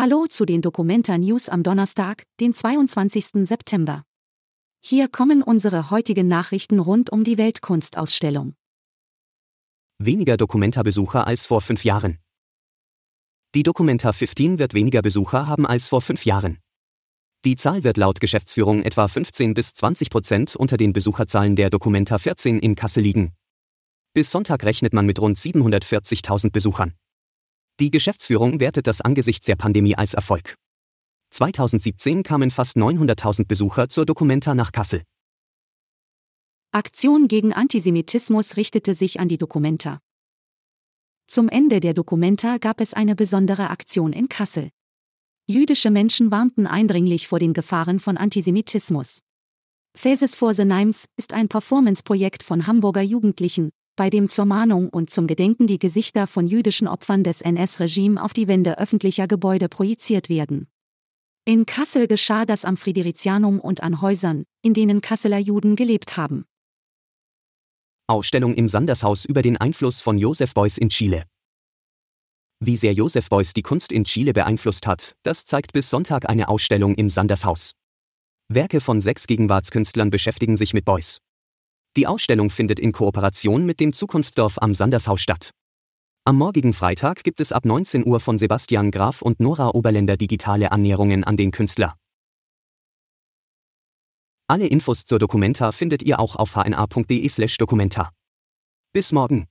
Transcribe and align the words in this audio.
Hallo 0.00 0.26
zu 0.28 0.44
den 0.44 0.62
Documenta 0.62 1.18
News 1.18 1.48
am 1.48 1.64
Donnerstag, 1.64 2.22
den 2.38 2.54
22. 2.54 3.48
September. 3.48 4.04
Hier 4.80 5.08
kommen 5.08 5.42
unsere 5.42 5.90
heutigen 5.90 6.28
Nachrichten 6.28 6.78
rund 6.78 7.10
um 7.10 7.24
die 7.24 7.36
Weltkunstausstellung. 7.36 8.54
Weniger 9.98 10.36
Documenta-Besucher 10.36 11.26
als 11.26 11.46
vor 11.46 11.62
fünf 11.62 11.82
Jahren. 11.82 12.18
Die 13.56 13.64
Documenta 13.64 14.12
15 14.12 14.60
wird 14.60 14.72
weniger 14.72 15.02
Besucher 15.02 15.48
haben 15.48 15.66
als 15.66 15.88
vor 15.88 16.00
fünf 16.00 16.24
Jahren. 16.24 16.58
Die 17.44 17.56
Zahl 17.56 17.82
wird 17.82 17.96
laut 17.96 18.20
Geschäftsführung 18.20 18.84
etwa 18.84 19.08
15 19.08 19.52
bis 19.52 19.74
20 19.74 20.10
Prozent 20.10 20.54
unter 20.54 20.76
den 20.76 20.92
Besucherzahlen 20.92 21.56
der 21.56 21.70
Documenta 21.70 22.18
14 22.18 22.60
in 22.60 22.76
Kassel 22.76 23.02
liegen. 23.02 23.32
Bis 24.14 24.30
Sonntag 24.30 24.62
rechnet 24.62 24.92
man 24.92 25.06
mit 25.06 25.18
rund 25.18 25.36
740.000 25.36 26.52
Besuchern. 26.52 26.94
Die 27.80 27.90
Geschäftsführung 27.90 28.58
wertet 28.58 28.88
das 28.88 29.00
angesichts 29.00 29.46
der 29.46 29.54
Pandemie 29.54 29.94
als 29.94 30.14
Erfolg. 30.14 30.56
2017 31.30 32.22
kamen 32.24 32.50
fast 32.50 32.76
900.000 32.76 33.46
Besucher 33.46 33.88
zur 33.88 34.04
Documenta 34.04 34.54
nach 34.54 34.72
Kassel. 34.72 35.02
Aktion 36.72 37.28
gegen 37.28 37.52
Antisemitismus 37.52 38.56
richtete 38.56 38.94
sich 38.94 39.20
an 39.20 39.28
die 39.28 39.38
Documenta. 39.38 40.00
Zum 41.26 41.48
Ende 41.48 41.80
der 41.80 41.94
Documenta 41.94 42.58
gab 42.58 42.80
es 42.80 42.94
eine 42.94 43.14
besondere 43.14 43.70
Aktion 43.70 44.12
in 44.12 44.28
Kassel. 44.28 44.70
Jüdische 45.46 45.90
Menschen 45.90 46.30
warnten 46.30 46.66
eindringlich 46.66 47.28
vor 47.28 47.38
den 47.38 47.52
Gefahren 47.52 48.00
von 48.00 48.16
Antisemitismus. 48.16 49.20
Faces 49.96 50.34
for 50.34 50.52
the 50.52 50.64
Nimes 50.64 51.06
ist 51.16 51.32
ein 51.32 51.48
Performance-Projekt 51.48 52.42
von 52.42 52.66
Hamburger 52.66 53.02
Jugendlichen, 53.02 53.70
bei 53.98 54.10
dem 54.10 54.28
zur 54.28 54.46
Mahnung 54.46 54.88
und 54.88 55.10
zum 55.10 55.26
Gedenken 55.26 55.66
die 55.66 55.80
Gesichter 55.80 56.28
von 56.28 56.46
jüdischen 56.46 56.86
Opfern 56.86 57.24
des 57.24 57.42
NS-Regime 57.42 58.22
auf 58.22 58.32
die 58.32 58.46
Wände 58.46 58.78
öffentlicher 58.78 59.26
Gebäude 59.26 59.68
projiziert 59.68 60.28
werden. 60.28 60.68
In 61.44 61.66
Kassel 61.66 62.06
geschah 62.06 62.46
das 62.46 62.64
am 62.64 62.76
Fridericianum 62.76 63.58
und 63.58 63.82
an 63.82 64.00
Häusern, 64.00 64.44
in 64.62 64.72
denen 64.72 65.00
Kasseler 65.00 65.38
Juden 65.38 65.74
gelebt 65.74 66.16
haben. 66.16 66.44
Ausstellung 68.06 68.54
im 68.54 68.68
Sandershaus 68.68 69.24
über 69.24 69.42
den 69.42 69.56
Einfluss 69.56 70.00
von 70.00 70.16
Joseph 70.16 70.54
Beuys 70.54 70.78
in 70.78 70.90
Chile. 70.90 71.24
Wie 72.60 72.76
sehr 72.76 72.92
Joseph 72.92 73.28
Beuys 73.28 73.52
die 73.52 73.62
Kunst 73.62 73.90
in 73.90 74.04
Chile 74.04 74.32
beeinflusst 74.32 74.86
hat, 74.86 75.16
das 75.24 75.44
zeigt 75.44 75.72
bis 75.72 75.90
Sonntag 75.90 76.28
eine 76.28 76.48
Ausstellung 76.48 76.94
im 76.94 77.10
Sandershaus. 77.10 77.72
Werke 78.48 78.80
von 78.80 79.00
sechs 79.00 79.26
Gegenwartskünstlern 79.26 80.10
beschäftigen 80.10 80.56
sich 80.56 80.72
mit 80.72 80.84
Beuys. 80.84 81.18
Die 81.98 82.06
Ausstellung 82.06 82.48
findet 82.48 82.78
in 82.78 82.92
Kooperation 82.92 83.66
mit 83.66 83.80
dem 83.80 83.92
Zukunftsdorf 83.92 84.62
am 84.62 84.72
Sandershaus 84.72 85.20
statt. 85.20 85.50
Am 86.24 86.36
morgigen 86.36 86.72
Freitag 86.72 87.24
gibt 87.24 87.40
es 87.40 87.50
ab 87.50 87.64
19 87.64 88.06
Uhr 88.06 88.20
von 88.20 88.38
Sebastian 88.38 88.92
Graf 88.92 89.20
und 89.20 89.40
Nora 89.40 89.70
Oberländer 89.70 90.16
digitale 90.16 90.70
Annäherungen 90.70 91.24
an 91.24 91.36
den 91.36 91.50
Künstler. 91.50 91.96
Alle 94.46 94.68
Infos 94.68 95.06
zur 95.06 95.18
Documenta 95.18 95.72
findet 95.72 96.04
ihr 96.04 96.20
auch 96.20 96.36
auf 96.36 96.54
hna.de/documenta. 96.54 98.12
Bis 98.92 99.10
morgen. 99.10 99.48